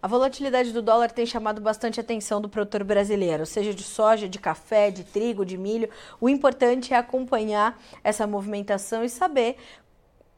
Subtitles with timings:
[0.00, 4.38] A volatilidade do dólar tem chamado bastante atenção do produtor brasileiro, seja de soja, de
[4.38, 5.90] café, de trigo, de milho.
[6.20, 9.56] O importante é acompanhar essa movimentação e saber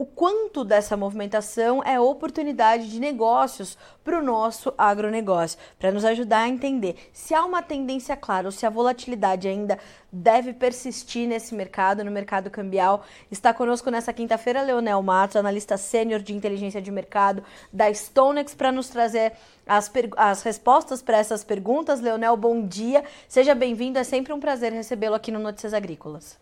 [0.00, 6.44] o quanto dessa movimentação é oportunidade de negócios para o nosso agronegócio, para nos ajudar
[6.44, 9.78] a entender se há uma tendência clara ou se a volatilidade ainda
[10.10, 13.04] deve persistir nesse mercado, no mercado cambial.
[13.30, 18.72] Está conosco nessa quinta-feira Leonel Matos, analista sênior de inteligência de mercado da Stonex, para
[18.72, 19.34] nos trazer
[19.66, 22.00] as, as respostas para essas perguntas.
[22.00, 26.38] Leonel, bom dia, seja bem-vindo, é sempre um prazer recebê-lo aqui no Notícias Agrícolas.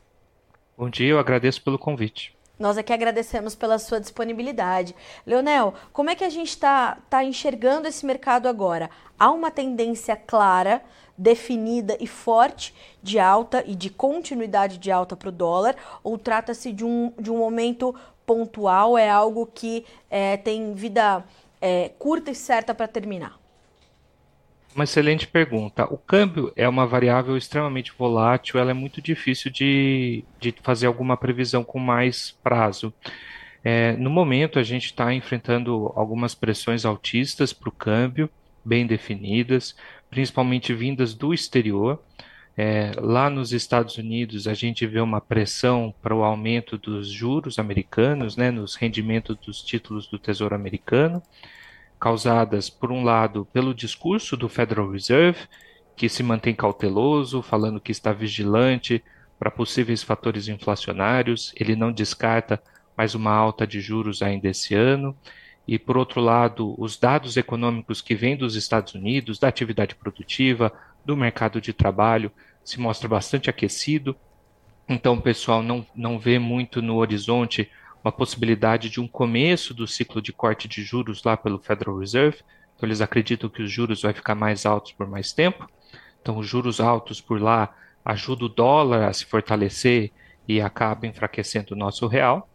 [0.76, 2.37] Bom dia, eu agradeço pelo convite.
[2.58, 4.94] Nós aqui agradecemos pela sua disponibilidade.
[5.24, 8.90] Leonel, como é que a gente está tá enxergando esse mercado agora?
[9.16, 10.82] Há uma tendência clara,
[11.16, 15.76] definida e forte de alta e de continuidade de alta para o dólar?
[16.02, 17.94] Ou trata-se de um, de um momento
[18.26, 18.98] pontual?
[18.98, 21.24] É algo que é, tem vida
[21.60, 23.38] é, curta e certa para terminar?
[24.78, 25.92] Uma excelente pergunta.
[25.92, 31.16] O câmbio é uma variável extremamente volátil, ela é muito difícil de, de fazer alguma
[31.16, 32.94] previsão com mais prazo.
[33.64, 38.30] É, no momento, a gente está enfrentando algumas pressões altistas para o câmbio,
[38.64, 39.74] bem definidas,
[40.08, 42.00] principalmente vindas do exterior.
[42.56, 47.58] É, lá nos Estados Unidos, a gente vê uma pressão para o aumento dos juros
[47.58, 51.20] americanos, né, nos rendimentos dos títulos do Tesouro Americano
[51.98, 55.40] causadas, por um lado, pelo discurso do Federal Reserve,
[55.96, 59.02] que se mantém cauteloso, falando que está vigilante
[59.38, 62.62] para possíveis fatores inflacionários, ele não descarta
[62.96, 65.16] mais uma alta de juros ainda esse ano.
[65.66, 70.72] E, por outro lado, os dados econômicos que vêm dos Estados Unidos, da atividade produtiva,
[71.04, 72.32] do mercado de trabalho,
[72.64, 74.16] se mostra bastante aquecido.
[74.88, 77.70] Então, o pessoal não, não vê muito no horizonte
[78.02, 82.38] uma possibilidade de um começo do ciclo de corte de juros lá pelo Federal Reserve.
[82.76, 85.68] Então, eles acreditam que os juros vai ficar mais altos por mais tempo.
[86.20, 87.74] Então, os juros altos por lá
[88.04, 90.12] ajudam o dólar a se fortalecer
[90.46, 92.48] e acaba enfraquecendo o nosso real.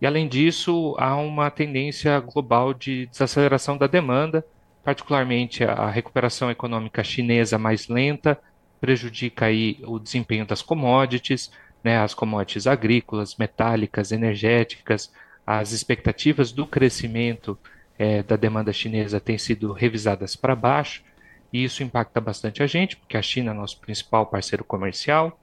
[0.00, 4.44] E, além disso, há uma tendência global de desaceleração da demanda,
[4.84, 8.40] particularmente a recuperação econômica chinesa mais lenta,
[8.80, 11.50] prejudica aí o desempenho das commodities,
[11.88, 15.10] né, as commodities agrícolas, metálicas, energéticas,
[15.46, 17.58] as expectativas do crescimento
[17.98, 21.02] é, da demanda chinesa têm sido revisadas para baixo,
[21.50, 25.40] e isso impacta bastante a gente, porque a China é nosso principal parceiro comercial,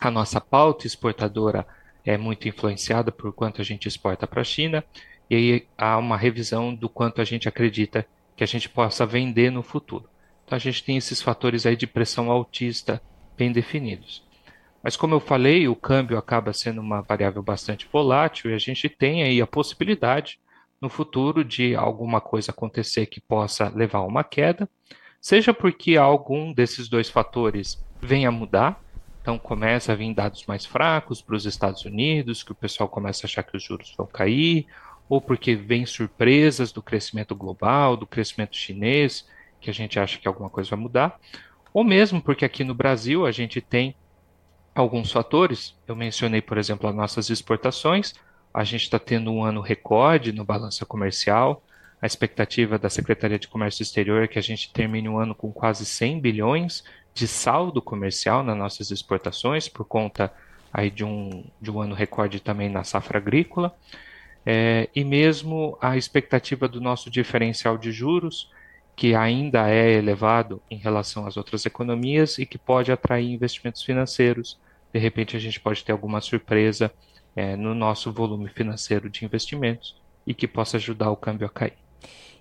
[0.00, 1.66] a nossa pauta exportadora
[2.04, 4.84] é muito influenciada por quanto a gente exporta para a China,
[5.28, 8.06] e aí há uma revisão do quanto a gente acredita
[8.36, 10.08] que a gente possa vender no futuro.
[10.46, 13.02] Então a gente tem esses fatores aí de pressão altista
[13.36, 14.22] bem definidos.
[14.82, 18.88] Mas como eu falei, o câmbio acaba sendo uma variável bastante volátil e a gente
[18.88, 20.40] tem aí a possibilidade
[20.80, 24.68] no futuro de alguma coisa acontecer que possa levar a uma queda,
[25.20, 28.82] seja porque algum desses dois fatores venha a mudar,
[29.20, 33.24] então começa a vir dados mais fracos para os Estados Unidos, que o pessoal começa
[33.24, 34.66] a achar que os juros vão cair,
[35.08, 39.28] ou porque vem surpresas do crescimento global, do crescimento chinês,
[39.60, 41.20] que a gente acha que alguma coisa vai mudar,
[41.72, 43.94] ou mesmo porque aqui no Brasil a gente tem
[44.74, 45.74] alguns fatores.
[45.86, 48.14] Eu mencionei, por exemplo, as nossas exportações.
[48.52, 51.62] A gente está tendo um ano recorde no balança comercial.
[52.00, 55.52] A expectativa da Secretaria de Comércio Exterior é que a gente termine o ano com
[55.52, 56.84] quase 100 bilhões
[57.14, 60.32] de saldo comercial nas nossas exportações, por conta
[60.72, 63.74] aí de um, de um ano recorde também na safra agrícola.
[64.44, 68.50] É, e mesmo a expectativa do nosso diferencial de juros,
[68.94, 74.58] que ainda é elevado em relação às outras economias e que pode atrair investimentos financeiros.
[74.92, 76.92] De repente, a gente pode ter alguma surpresa
[77.34, 81.74] é, no nosso volume financeiro de investimentos e que possa ajudar o câmbio a cair.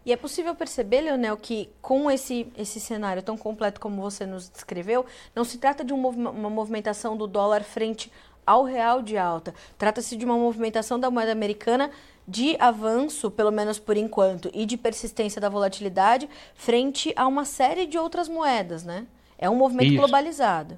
[0.05, 4.49] E é possível perceber, Leonel, que com esse, esse cenário tão completo como você nos
[4.49, 8.11] descreveu, não se trata de um uma movimentação do dólar frente
[8.45, 9.53] ao real de alta.
[9.77, 11.91] Trata-se de uma movimentação da moeda americana
[12.27, 17.85] de avanço, pelo menos por enquanto, e de persistência da volatilidade frente a uma série
[17.85, 19.05] de outras moedas, né?
[19.37, 19.97] É um movimento Isso.
[19.97, 20.77] globalizado.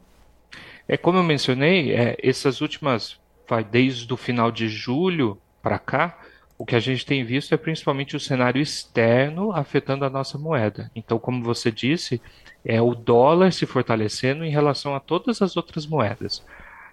[0.88, 6.18] É como eu mencionei, é, essas últimas, vai, desde o final de julho para cá,
[6.58, 10.90] o que a gente tem visto é principalmente o cenário externo afetando a nossa moeda.
[10.96, 12.22] Então, como você disse,
[12.64, 16.44] é o dólar se fortalecendo em relação a todas as outras moedas.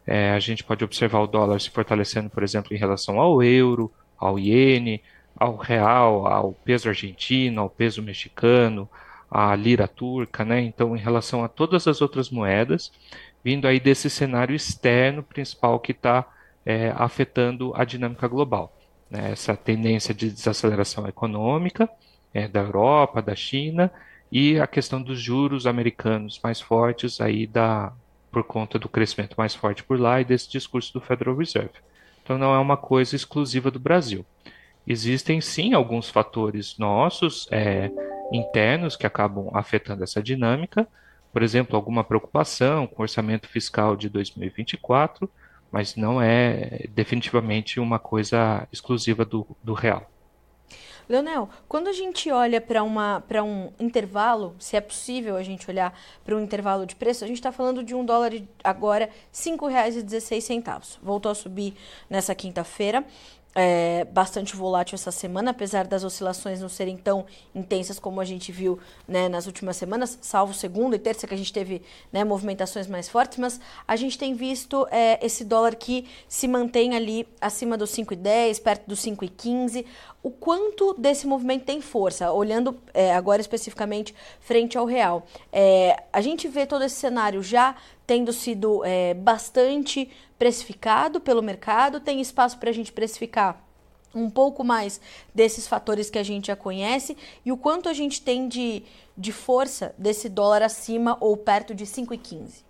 [0.06, 3.92] É, a gente pode observar o dólar se fortalecendo, por exemplo, em relação ao euro,
[4.20, 5.02] ao iene,
[5.34, 8.88] ao real, ao peso argentino, ao peso mexicano,
[9.30, 10.60] à lira turca, né?
[10.60, 12.92] Então, em relação a todas as outras moedas,
[13.42, 16.26] vindo aí desse cenário externo principal que está
[16.64, 18.76] é, afetando a dinâmica global.
[19.10, 19.32] Né?
[19.32, 21.88] Essa tendência de desaceleração econômica
[22.34, 23.90] é, da Europa, da China,
[24.30, 27.92] e a questão dos juros americanos mais fortes aí da,
[28.30, 31.72] por conta do crescimento mais forte por lá e desse discurso do Federal Reserve.
[32.22, 34.24] Então não é uma coisa exclusiva do Brasil.
[34.86, 37.90] Existem sim alguns fatores nossos é,
[38.32, 40.86] internos que acabam afetando essa dinâmica,
[41.32, 45.30] por exemplo, alguma preocupação com o orçamento fiscal de 2024,
[45.70, 50.10] mas não é definitivamente uma coisa exclusiva do, do real.
[51.10, 55.92] Leonel, quando a gente olha para um intervalo, se é possível a gente olhar
[56.24, 58.30] para um intervalo de preço, a gente está falando de um dólar
[58.62, 60.98] agora R$ 5,16.
[61.02, 61.74] Voltou a subir
[62.08, 63.04] nessa quinta-feira
[63.54, 68.52] é, bastante volátil essa semana, apesar das oscilações não serem tão intensas como a gente
[68.52, 71.82] viu né, nas últimas semanas, salvo segunda e terça que a gente teve
[72.12, 76.94] né, movimentações mais fortes, mas a gente tem visto é, esse dólar que se mantém
[76.94, 79.84] ali acima dos 5,10, perto dos 5,15.
[80.22, 85.26] O quanto desse movimento tem força, olhando é, agora especificamente frente ao real.
[85.50, 87.74] É, a gente vê todo esse cenário já
[88.10, 93.64] tendo sido é, bastante precificado pelo mercado, tem espaço para a gente precificar
[94.12, 95.00] um pouco mais
[95.32, 97.16] desses fatores que a gente já conhece
[97.46, 98.82] e o quanto a gente tem de,
[99.16, 102.64] de força desse dólar acima ou perto de 5,15.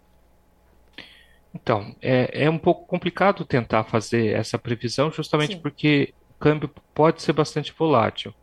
[1.54, 5.60] Então, é, é um pouco complicado tentar fazer essa previsão, justamente Sim.
[5.60, 8.34] porque o câmbio pode ser bastante volátil.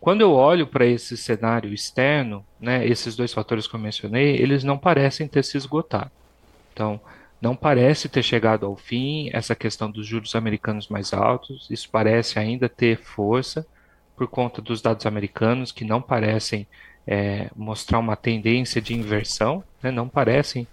[0.00, 4.64] Quando eu olho para esse cenário externo, né, esses dois fatores que eu mencionei, eles
[4.64, 6.10] não parecem ter se esgotado.
[6.80, 6.98] Então,
[7.42, 11.68] não parece ter chegado ao fim essa questão dos juros americanos mais altos.
[11.70, 13.66] Isso parece ainda ter força
[14.16, 16.66] por conta dos dados americanos que não parecem
[17.06, 19.90] é, mostrar uma tendência de inversão, né?
[19.90, 20.66] não parecem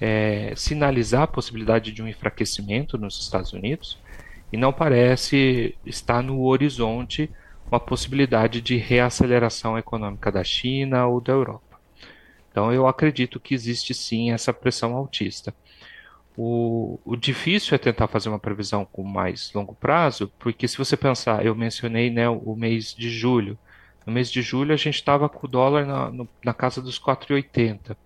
[0.00, 3.96] é, sinalizar a possibilidade de um enfraquecimento nos Estados Unidos
[4.52, 7.30] e não parece estar no horizonte
[7.70, 11.71] uma possibilidade de reaceleração econômica da China ou da Europa.
[12.52, 15.54] Então, eu acredito que existe sim essa pressão altista.
[16.36, 20.96] O, o, difícil é tentar fazer uma previsão com mais longo prazo, porque se você
[20.96, 23.58] pensar, eu mencionei né, o mês de julho.
[24.06, 27.00] No mês de julho a gente estava com o dólar na, no, na casa dos
[27.00, 27.96] 4,80.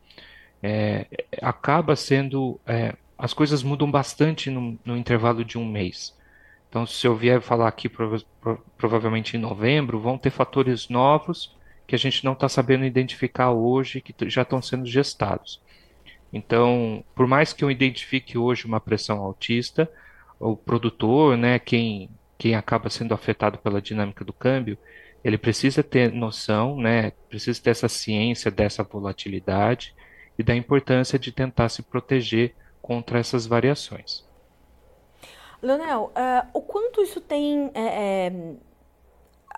[0.63, 1.07] É,
[1.43, 2.61] acaba sendo.
[2.67, 6.17] É, as coisas mudam bastante no, no, intervalo de um mês.
[6.69, 8.19] Então, se eu vier falar aqui prova
[8.77, 14.01] provavelmente em novembro, vão ter fatores novos que a gente não está sabendo identificar hoje,
[14.01, 15.61] que já estão sendo gestados.
[16.33, 19.91] Então, por mais que eu identifique hoje uma pressão altista,
[20.39, 24.77] o produtor, né, quem, quem acaba sendo afetado pela dinâmica do câmbio,
[25.25, 29.95] ele precisa ter noção, né, precisa ter essa ciência dessa volatilidade
[30.39, 34.25] e da importância de tentar se proteger contra essas variações.
[35.63, 38.31] Leonel, uh, o quanto isso tem é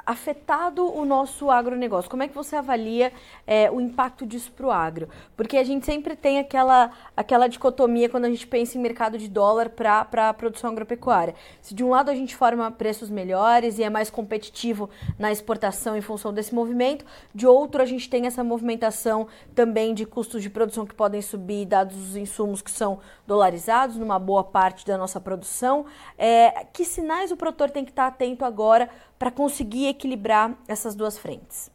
[0.08, 2.10] afetado o nosso agronegócio?
[2.10, 3.12] Como é que você avalia
[3.46, 5.06] é, o impacto disso para o agro?
[5.36, 9.28] Porque a gente sempre tem aquela, aquela dicotomia quando a gente pensa em mercado de
[9.28, 11.34] dólar para a produção agropecuária.
[11.60, 14.88] Se de um lado a gente forma preços melhores e é mais competitivo
[15.18, 17.04] na exportação em função desse movimento,
[17.34, 21.66] de outro a gente tem essa movimentação também de custos de produção que podem subir,
[21.66, 25.84] dados os insumos que são dolarizados numa boa parte da nossa produção.
[26.16, 31.18] É, que sinais o produtor tem que estar atento agora para conseguir equilibrar essas duas
[31.18, 31.70] frentes?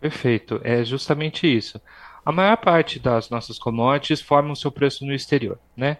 [0.00, 1.80] Perfeito, é justamente isso.
[2.24, 5.98] A maior parte das nossas commodities formam seu preço no exterior, né?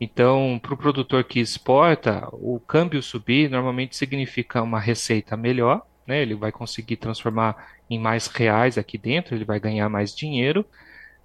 [0.00, 6.22] Então, para o produtor que exporta, o câmbio subir normalmente significa uma receita melhor, né?
[6.22, 10.64] Ele vai conseguir transformar em mais reais aqui dentro, ele vai ganhar mais dinheiro.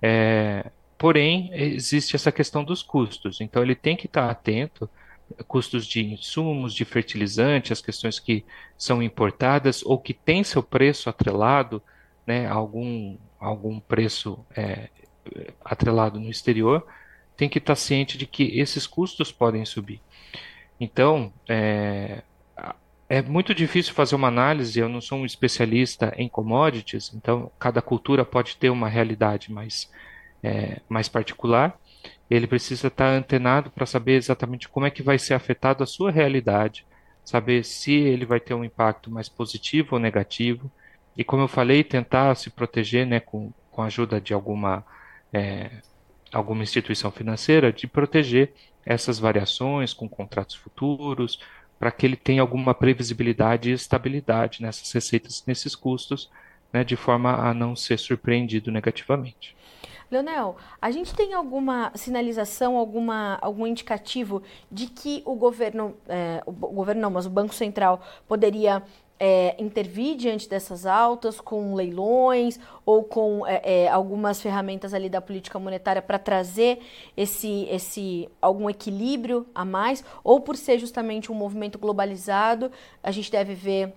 [0.01, 3.41] É, porém, existe essa questão dos custos.
[3.41, 4.89] Então, ele tem que estar atento
[5.47, 8.45] custos de insumos, de fertilizante, as questões que
[8.77, 11.81] são importadas ou que têm seu preço atrelado,
[12.25, 14.89] né, algum, algum preço é,
[15.63, 16.85] atrelado no exterior,
[17.35, 20.01] tem que estar ciente de que esses custos podem subir.
[20.79, 22.23] Então, é,
[23.09, 27.81] é muito difícil fazer uma análise, eu não sou um especialista em commodities, então cada
[27.81, 29.91] cultura pode ter uma realidade mais,
[30.41, 31.77] é, mais particular,
[32.29, 36.11] ele precisa estar antenado para saber exatamente como é que vai ser afetado a sua
[36.11, 36.85] realidade,
[37.23, 40.71] saber se ele vai ter um impacto mais positivo ou negativo,
[41.15, 44.83] e como eu falei, tentar se proteger né, com, com a ajuda de alguma,
[45.31, 45.69] é,
[46.31, 48.53] alguma instituição financeira, de proteger
[48.85, 51.39] essas variações com contratos futuros,
[51.79, 56.29] para que ele tenha alguma previsibilidade e estabilidade nessas receitas, nesses custos,
[56.71, 59.55] né, de forma a não ser surpreendido negativamente.
[60.13, 66.51] Leonel, a gente tem alguma sinalização, alguma, algum indicativo de que o governo, é, o
[66.51, 68.83] governo não, mas o Banco Central poderia
[69.19, 75.21] é, intervir diante dessas altas com leilões ou com é, é, algumas ferramentas ali da
[75.21, 76.79] política monetária para trazer
[77.15, 83.31] esse, esse algum equilíbrio a mais, ou por ser justamente um movimento globalizado, a gente
[83.31, 83.93] deve ver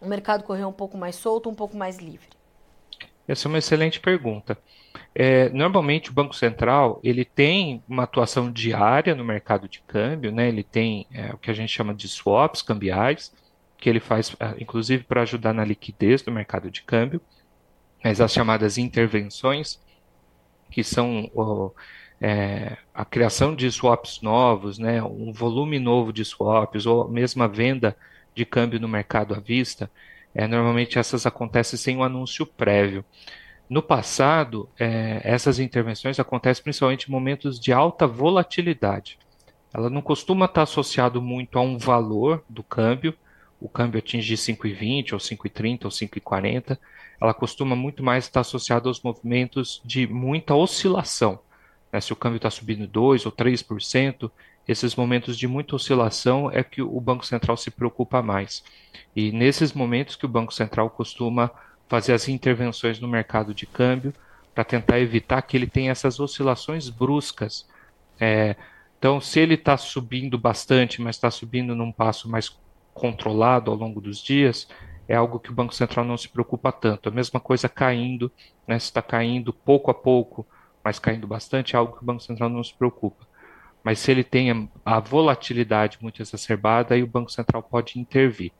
[0.00, 2.28] o mercado correr um pouco mais solto, um pouco mais livre?
[3.28, 4.58] Essa é uma excelente pergunta.
[5.14, 10.48] É, normalmente o Banco Central ele tem uma atuação diária no mercado de câmbio, né?
[10.48, 13.32] ele tem é, o que a gente chama de swaps cambiais,
[13.76, 17.20] que ele faz, ah, inclusive, para ajudar na liquidez do mercado de câmbio,
[18.02, 19.80] mas as chamadas intervenções,
[20.70, 21.72] que são o,
[22.20, 27.48] é, a criação de swaps novos, né, um volume novo de swaps, ou mesmo a
[27.48, 27.96] venda
[28.34, 29.90] de câmbio no mercado à vista,
[30.34, 33.04] é, normalmente essas acontecem sem um anúncio prévio.
[33.72, 39.18] No passado, é, essas intervenções acontecem principalmente em momentos de alta volatilidade.
[39.72, 43.14] Ela não costuma estar associado muito a um valor do câmbio,
[43.58, 46.78] o câmbio atingir 5,20 ou 5,30 ou 5,40,
[47.18, 51.40] ela costuma muito mais estar associada aos movimentos de muita oscilação.
[51.90, 51.98] Né?
[51.98, 54.30] Se o câmbio está subindo 2 ou 3%,
[54.68, 58.62] esses momentos de muita oscilação é que o Banco Central se preocupa mais.
[59.16, 61.50] E nesses momentos que o Banco Central costuma
[61.88, 64.12] fazer as intervenções no mercado de câmbio
[64.54, 67.66] para tentar evitar que ele tenha essas oscilações bruscas.
[68.20, 68.56] É,
[68.98, 72.56] então, se ele está subindo bastante, mas está subindo num passo mais
[72.94, 74.68] controlado ao longo dos dias,
[75.08, 77.08] é algo que o Banco Central não se preocupa tanto.
[77.08, 78.30] A mesma coisa caindo,
[78.66, 80.46] né, se está caindo pouco a pouco,
[80.84, 83.26] mas caindo bastante, é algo que o Banco Central não se preocupa.
[83.82, 88.52] Mas se ele tem a volatilidade muito exacerbada, aí o Banco Central pode intervir.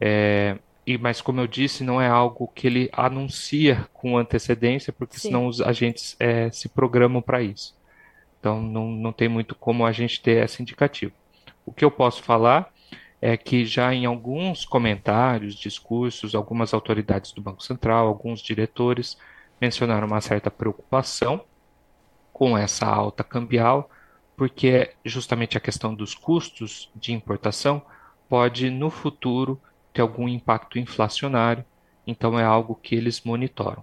[0.00, 5.18] É, e, mas, como eu disse, não é algo que ele anuncia com antecedência, porque
[5.18, 5.28] Sim.
[5.28, 7.74] senão os agentes é, se programam para isso.
[8.38, 11.12] Então, não, não tem muito como a gente ter essa indicativa.
[11.64, 12.70] O que eu posso falar
[13.20, 19.16] é que já em alguns comentários, discursos, algumas autoridades do Banco Central, alguns diretores
[19.58, 21.42] mencionaram uma certa preocupação
[22.30, 23.88] com essa alta cambial,
[24.36, 27.80] porque justamente a questão dos custos de importação
[28.28, 29.58] pode no futuro
[29.94, 31.64] ter algum impacto inflacionário,
[32.04, 33.82] então é algo que eles monitoram.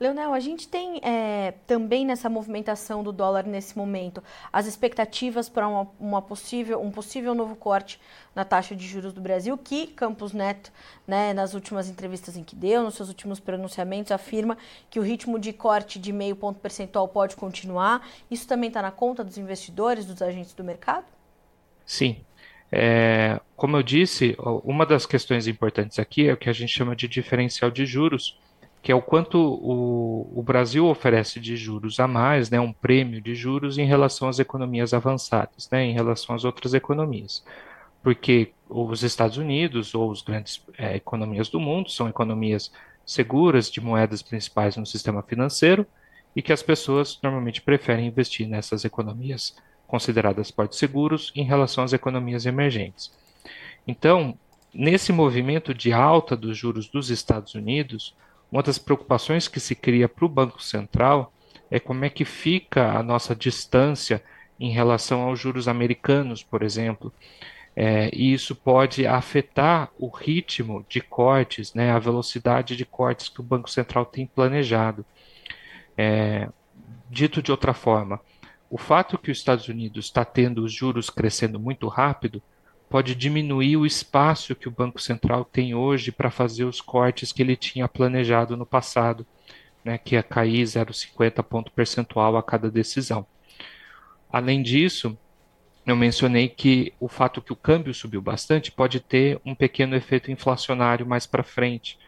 [0.00, 4.20] Leonel, a gente tem é, também nessa movimentação do dólar nesse momento
[4.52, 8.00] as expectativas para uma, uma, possível, um possível novo corte
[8.34, 10.72] na taxa de juros do Brasil, que Campos Neto,
[11.06, 14.58] né, nas últimas entrevistas em que deu, nos seus últimos pronunciamentos, afirma
[14.90, 18.04] que o ritmo de corte de meio ponto percentual pode continuar.
[18.28, 21.04] Isso também está na conta dos investidores, dos agentes do mercado?
[21.86, 22.16] Sim.
[22.74, 26.96] É, como eu disse, uma das questões importantes aqui é o que a gente chama
[26.96, 28.38] de diferencial de juros
[28.82, 33.20] que é o quanto o, o Brasil oferece de juros a mais, né, um prêmio
[33.20, 37.44] de juros em relação às economias avançadas, né, em relação às outras economias.
[38.02, 42.72] Porque os Estados Unidos ou as grandes é, economias do mundo são economias
[43.06, 45.86] seguras de moedas principais no sistema financeiro
[46.34, 49.54] e que as pessoas normalmente preferem investir nessas economias
[49.92, 53.12] consideradas portos seguros em relação às economias emergentes.
[53.86, 54.38] Então,
[54.72, 58.16] nesse movimento de alta dos juros dos Estados Unidos,
[58.50, 61.30] uma das preocupações que se cria para o Banco Central
[61.70, 64.24] é como é que fica a nossa distância
[64.58, 67.12] em relação aos juros americanos, por exemplo.
[67.76, 73.40] É, e isso pode afetar o ritmo de cortes, né, a velocidade de cortes que
[73.40, 75.04] o Banco Central tem planejado.
[75.98, 76.48] É,
[77.10, 78.18] dito de outra forma,
[78.72, 82.42] o fato que os Estados Unidos está tendo os juros crescendo muito rápido
[82.88, 87.42] pode diminuir o espaço que o Banco Central tem hoje para fazer os cortes que
[87.42, 89.26] ele tinha planejado no passado,
[89.84, 93.26] né, que ia cair 0,50 ponto percentual a cada decisão.
[94.32, 95.18] Além disso,
[95.86, 100.30] eu mencionei que o fato que o câmbio subiu bastante pode ter um pequeno efeito
[100.30, 101.98] inflacionário mais para frente.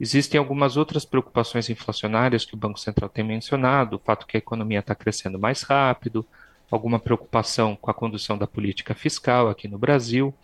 [0.00, 4.38] Existem algumas outras preocupações inflacionárias que o Banco Central tem mencionado, o fato que a
[4.38, 6.26] economia está crescendo mais rápido,
[6.70, 10.34] alguma preocupação com a condução da política fiscal aqui no Brasil.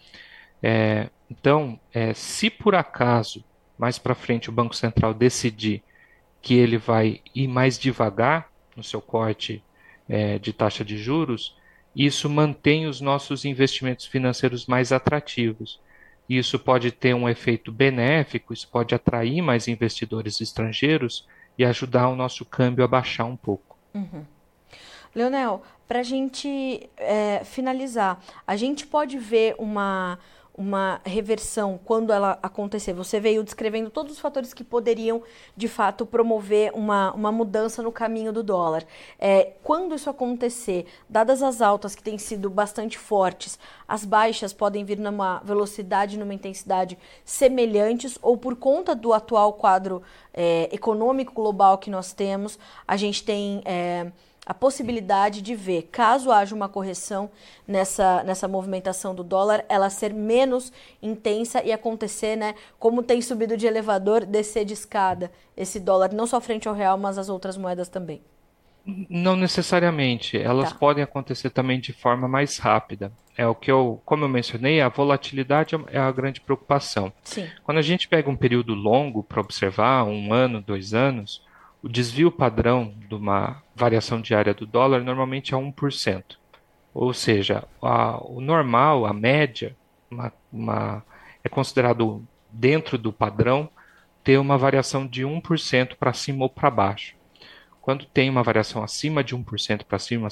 [0.62, 3.44] É, então, é, se por acaso
[3.78, 5.82] mais para frente o Banco Central decidir
[6.42, 9.62] que ele vai ir mais devagar no seu corte
[10.08, 11.56] é, de taxa de juros,
[11.94, 15.80] isso mantém os nossos investimentos financeiros mais atrativos.
[16.30, 21.26] Isso pode ter um efeito benéfico, isso pode atrair mais investidores estrangeiros
[21.58, 23.76] e ajudar o nosso câmbio a baixar um pouco.
[23.92, 24.24] Uhum.
[25.12, 30.20] Leonel, para a gente é, finalizar, a gente pode ver uma,
[30.60, 32.92] uma reversão quando ela acontecer?
[32.92, 35.22] Você veio descrevendo todos os fatores que poderiam,
[35.56, 38.84] de fato, promover uma, uma mudança no caminho do dólar.
[39.18, 44.84] É, quando isso acontecer, dadas as altas que têm sido bastante fortes, as baixas podem
[44.84, 50.02] vir numa velocidade, numa intensidade semelhantes, ou por conta do atual quadro
[50.34, 53.62] é, econômico global que nós temos, a gente tem.
[53.64, 54.12] É,
[54.50, 57.30] a possibilidade de ver, caso haja uma correção
[57.68, 63.56] nessa, nessa movimentação do dólar, ela ser menos intensa e acontecer, né, como tem subido
[63.56, 67.56] de elevador, descer de escada esse dólar, não só frente ao real, mas as outras
[67.56, 68.20] moedas também.
[69.08, 70.78] Não necessariamente, elas tá.
[70.80, 73.12] podem acontecer também de forma mais rápida.
[73.36, 77.12] É o que eu, como eu mencionei, a volatilidade é a grande preocupação.
[77.22, 77.48] Sim.
[77.62, 81.40] Quando a gente pega um período longo para observar, um ano, dois anos,
[81.82, 86.36] o desvio padrão de uma variação diária do dólar normalmente é 1%.
[86.92, 89.76] Ou seja, a, o normal, a média,
[90.10, 91.04] uma, uma,
[91.42, 93.68] é considerado dentro do padrão
[94.22, 97.14] ter uma variação de 1% para cima ou para baixo.
[97.80, 100.28] Quando tem uma variação acima de 1% para cima,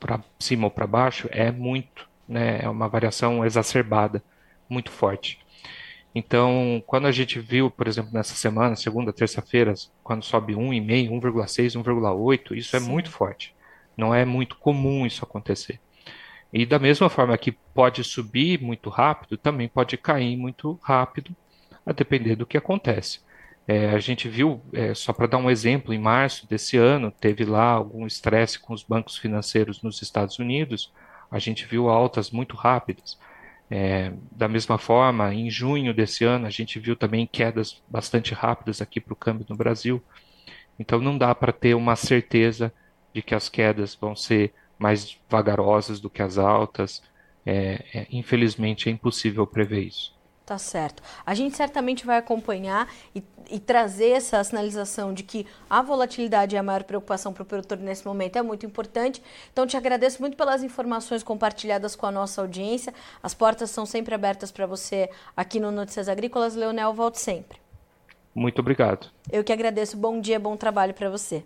[0.00, 2.60] para cima ou para baixo, é muito, né?
[2.62, 4.22] é uma variação exacerbada,
[4.68, 5.38] muito forte.
[6.18, 11.76] Então, quando a gente viu, por exemplo, nessa semana, segunda, terça-feira, quando sobe 1,5, 1,6,
[11.76, 12.86] 1,8, isso é Sim.
[12.86, 13.54] é muito forte.
[13.94, 15.78] Não é muito comum isso acontecer.
[16.50, 21.36] E da mesma forma que pode subir muito rápido, também pode cair muito rápido,
[21.84, 23.20] a depender do que acontece.
[23.68, 27.44] É, a gente viu, é, só para dar um exemplo, em março desse ano, teve
[27.44, 30.90] lá algum estresse com os bancos financeiros nos Estados Unidos,
[31.30, 33.18] a gente viu altas muito rápidas.
[33.70, 38.80] É, da mesma forma, em junho desse ano, a gente viu também quedas bastante rápidas
[38.80, 40.02] aqui para o câmbio no Brasil.
[40.78, 42.72] Então, não dá para ter uma certeza
[43.14, 47.02] de que as quedas vão ser mais vagarosas do que as altas.
[47.46, 50.15] É, é, infelizmente, é impossível prever isso.
[50.46, 51.02] Tá certo.
[51.26, 56.58] A gente certamente vai acompanhar e, e, trazer essa sinalização de que a volatilidade é
[56.60, 59.20] a maior preocupação para o produtor nesse momento é muito importante.
[59.52, 62.94] Então, te agradeço muito pelas informações compartilhadas com a nossa audiência.
[63.20, 66.54] As portas são sempre abertas para você aqui no Notícias Agrícolas.
[66.54, 67.58] Leonel, volte sempre.
[68.32, 69.08] Muito obrigado.
[69.32, 69.96] Eu que agradeço.
[69.96, 71.44] Bom dia, bom trabalho para você.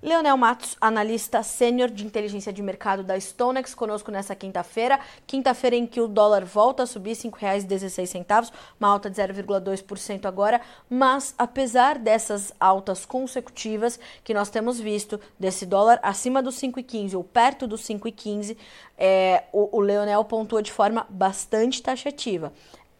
[0.00, 5.00] Leonel Matos, analista sênior de inteligência de mercado da Stonex, conosco nessa quinta-feira.
[5.26, 10.60] Quinta-feira em que o dólar volta a subir R$ 5,16, uma alta de 0,2% agora.
[10.88, 17.24] Mas, apesar dessas altas consecutivas que nós temos visto, desse dólar acima dos 5,15 ou
[17.24, 18.56] perto dos 5,15,
[18.96, 22.52] é, o, o Leonel pontua de forma bastante taxativa.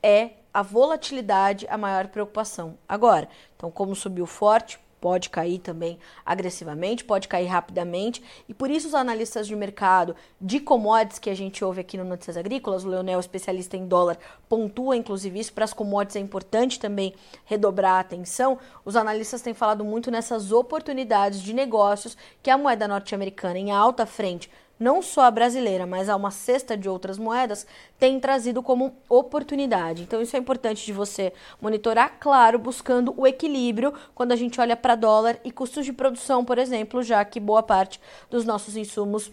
[0.03, 2.77] É a volatilidade a maior preocupação.
[2.89, 8.89] Agora, então, como subiu forte, pode cair também agressivamente, pode cair rapidamente, e por isso
[8.89, 12.89] os analistas de mercado de commodities que a gente ouve aqui no Notícias Agrícolas, o
[12.89, 18.01] Leonel, especialista em dólar, pontua inclusive isso, para as commodities é importante também redobrar a
[18.01, 18.59] atenção.
[18.85, 24.07] Os analistas têm falado muito nessas oportunidades de negócios que a moeda norte-americana em alta
[24.07, 27.67] frente não só a brasileira, mas a uma cesta de outras moedas,
[27.99, 30.03] tem trazido como oportunidade.
[30.03, 34.77] Então, isso é importante de você monitorar, claro, buscando o equilíbrio quando a gente olha
[34.77, 39.31] para dólar e custos de produção, por exemplo, já que boa parte dos nossos insumos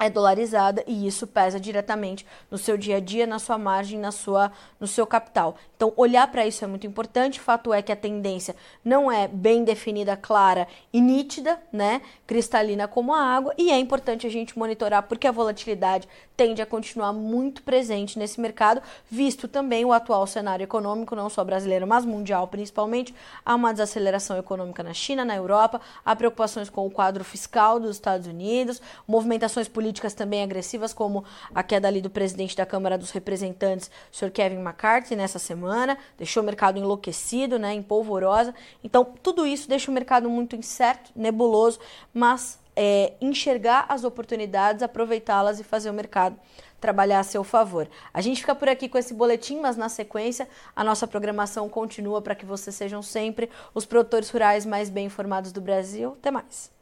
[0.00, 4.10] é dolarizada e isso pesa diretamente no seu dia a dia, na sua margem, na
[4.10, 4.50] sua,
[4.80, 5.56] no seu capital.
[5.76, 7.40] Então, olhar para isso é muito importante.
[7.40, 12.02] Fato é que a tendência não é bem definida, clara e nítida, né?
[12.26, 16.66] Cristalina como a água, e é importante a gente monitorar porque a volatilidade tende a
[16.66, 22.04] continuar muito presente nesse mercado, visto também o atual cenário econômico, não só brasileiro, mas
[22.04, 23.14] mundial principalmente.
[23.44, 27.96] Há uma desaceleração econômica na China, na Europa, há preocupações com o quadro fiscal dos
[27.96, 29.81] Estados Unidos, movimentações políticas
[30.14, 34.30] também agressivas, como a queda ali do presidente da Câmara dos Representantes, o Sr.
[34.30, 38.54] Kevin McCarthy, nessa semana, deixou o mercado enlouquecido, né, em polvorosa.
[38.84, 41.80] Então, tudo isso deixa o mercado muito incerto, nebuloso,
[42.12, 46.36] mas é, enxergar as oportunidades, aproveitá-las e fazer o mercado
[46.82, 47.88] trabalhar a seu favor.
[48.12, 52.20] A gente fica por aqui com esse boletim, mas na sequência a nossa programação continua
[52.20, 56.16] para que vocês sejam sempre os produtores rurais mais bem informados do Brasil.
[56.18, 56.81] Até mais.